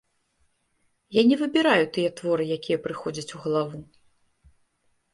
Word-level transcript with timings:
Я 1.19 1.25
не 1.33 1.37
выбіраю 1.43 1.85
тыя 1.99 2.09
творы, 2.21 2.43
якія 2.59 2.77
прыходзяць 2.89 3.31
у 3.37 3.47
галаву. 3.47 3.87